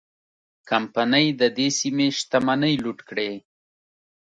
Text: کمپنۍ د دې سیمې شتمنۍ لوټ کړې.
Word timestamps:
کمپنۍ 0.69 1.27
د 1.41 1.43
دې 1.57 1.67
سیمې 1.79 2.07
شتمنۍ 2.17 2.73
لوټ 2.83 2.99
کړې. 3.09 3.31